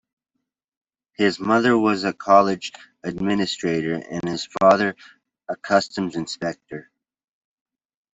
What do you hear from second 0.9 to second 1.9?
His mother